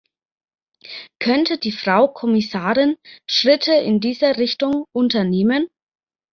Könnte 1.19 1.59
die 1.59 1.71
Frau 1.71 2.07
Kommissarin 2.07 2.97
Schritte 3.29 3.75
in 3.75 3.99
dieser 3.99 4.37
Richtung 4.37 4.85
unternehmen? 4.93 5.67